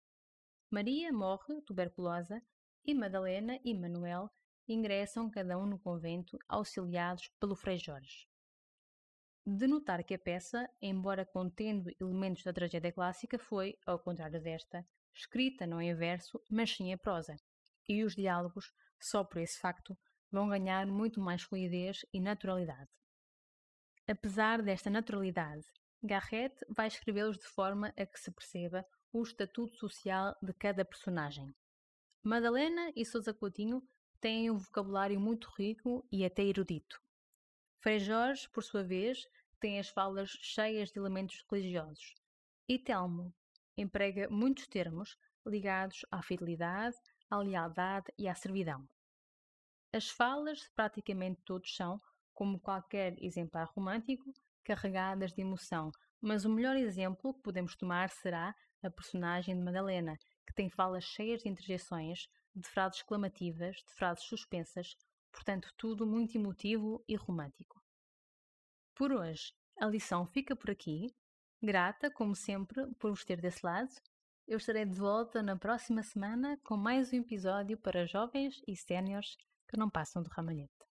Maria 0.70 1.10
morre 1.10 1.62
tuberculosa 1.62 2.42
e 2.84 2.92
Madalena 2.92 3.58
e 3.64 3.72
Manuel 3.72 4.30
ingressam 4.68 5.30
cada 5.30 5.56
um 5.56 5.64
no 5.64 5.78
convento, 5.78 6.38
auxiliados 6.46 7.30
pelo 7.40 7.56
Frei 7.56 7.78
Jorge. 7.78 8.28
De 9.46 9.66
notar 9.66 10.04
que 10.04 10.12
a 10.12 10.18
peça, 10.18 10.68
embora 10.78 11.24
contendo 11.24 11.90
elementos 11.98 12.44
da 12.44 12.52
tragédia 12.52 12.92
clássica, 12.92 13.38
foi, 13.38 13.78
ao 13.86 13.98
contrário 13.98 14.42
desta, 14.42 14.86
escrita 15.14 15.66
não 15.66 15.80
em 15.80 15.94
verso, 15.94 16.40
mas 16.50 16.70
sim 16.70 16.92
em 16.92 16.98
prosa, 16.98 17.36
e 17.88 18.04
os 18.04 18.14
diálogos, 18.14 18.72
só 19.00 19.24
por 19.24 19.38
esse 19.38 19.58
facto, 19.58 19.96
vão 20.30 20.48
ganhar 20.48 20.86
muito 20.86 21.20
mais 21.20 21.42
fluidez 21.42 22.04
e 22.12 22.20
naturalidade. 22.20 22.90
Apesar 24.06 24.62
desta 24.62 24.90
naturalidade, 24.90 25.64
Garrett 26.02 26.54
vai 26.68 26.86
escrevê-los 26.86 27.38
de 27.38 27.46
forma 27.46 27.92
a 27.96 28.06
que 28.06 28.20
se 28.20 28.30
perceba 28.30 28.86
o 29.12 29.22
estatuto 29.22 29.76
social 29.76 30.36
de 30.42 30.52
cada 30.52 30.84
personagem. 30.84 31.54
Madalena 32.22 32.92
e 32.94 33.04
Sousa 33.04 33.32
Coutinho 33.34 33.82
têm 34.20 34.50
um 34.50 34.58
vocabulário 34.58 35.18
muito 35.20 35.48
rico 35.56 36.06
e 36.10 36.24
até 36.24 36.42
erudito. 36.42 37.00
Frei 37.80 37.98
Jorge, 37.98 38.48
por 38.50 38.62
sua 38.62 38.82
vez, 38.82 39.24
tem 39.60 39.78
as 39.78 39.88
falas 39.88 40.30
cheias 40.30 40.90
de 40.90 40.98
elementos 40.98 41.44
religiosos. 41.50 42.14
E 42.68 42.78
Telmo 42.78 43.34
emprega 43.80 44.28
muitos 44.28 44.66
termos 44.66 45.16
ligados 45.46 46.04
à 46.10 46.22
fidelidade, 46.22 46.96
à 47.30 47.38
lealdade 47.38 48.12
e 48.18 48.28
à 48.28 48.34
servidão. 48.34 48.88
As 49.92 50.10
falas 50.10 50.58
de 50.58 50.70
praticamente 50.74 51.40
todos 51.44 51.74
são, 51.74 52.00
como 52.34 52.60
qualquer 52.60 53.14
exemplar 53.22 53.66
romântico, 53.74 54.32
carregadas 54.62 55.32
de 55.32 55.40
emoção, 55.40 55.90
mas 56.20 56.44
o 56.44 56.50
melhor 56.50 56.76
exemplo 56.76 57.32
que 57.32 57.42
podemos 57.42 57.74
tomar 57.74 58.10
será 58.10 58.54
a 58.82 58.90
personagem 58.90 59.56
de 59.56 59.64
Madalena, 59.64 60.18
que 60.46 60.54
tem 60.54 60.68
falas 60.68 61.04
cheias 61.04 61.42
de 61.42 61.48
interjeições, 61.48 62.28
de 62.54 62.68
frases 62.68 62.98
exclamativas, 62.98 63.76
de 63.76 63.94
frases 63.94 64.24
suspensas, 64.24 64.96
portanto, 65.32 65.72
tudo 65.76 66.06
muito 66.06 66.36
emotivo 66.36 67.02
e 67.08 67.16
romântico. 67.16 67.82
Por 68.94 69.12
hoje, 69.12 69.52
a 69.80 69.86
lição 69.86 70.26
fica 70.26 70.56
por 70.56 70.70
aqui. 70.70 71.14
Grata, 71.60 72.08
como 72.08 72.36
sempre, 72.36 72.86
por 73.00 73.10
vos 73.10 73.24
ter 73.24 73.40
desse 73.40 73.66
lado. 73.66 73.90
Eu 74.46 74.58
estarei 74.58 74.84
de 74.84 74.94
volta 74.94 75.42
na 75.42 75.56
próxima 75.56 76.02
semana 76.04 76.56
com 76.62 76.76
mais 76.76 77.12
um 77.12 77.16
episódio 77.16 77.76
para 77.76 78.06
jovens 78.06 78.62
e 78.66 78.76
séniores 78.76 79.36
que 79.66 79.76
não 79.76 79.90
passam 79.90 80.22
do 80.22 80.30
ramalhete. 80.30 80.87